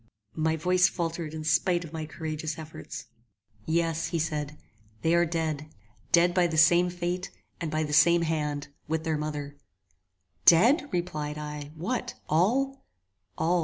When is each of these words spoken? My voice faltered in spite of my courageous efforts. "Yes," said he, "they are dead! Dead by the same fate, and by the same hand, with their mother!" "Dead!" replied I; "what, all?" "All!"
My 0.35 0.55
voice 0.55 0.89
faltered 0.89 1.31
in 1.31 1.43
spite 1.43 1.83
of 1.85 1.93
my 1.93 2.07
courageous 2.07 2.57
efforts. 2.57 3.05
"Yes," 3.67 4.05
said 4.23 4.49
he, 4.49 4.57
"they 5.03 5.13
are 5.13 5.27
dead! 5.27 5.67
Dead 6.11 6.33
by 6.33 6.47
the 6.47 6.57
same 6.57 6.89
fate, 6.89 7.29
and 7.59 7.69
by 7.69 7.83
the 7.83 7.93
same 7.93 8.23
hand, 8.23 8.69
with 8.87 9.03
their 9.03 9.19
mother!" 9.19 9.57
"Dead!" 10.45 10.89
replied 10.91 11.37
I; 11.37 11.69
"what, 11.75 12.15
all?" 12.27 12.83
"All!" 13.37 13.59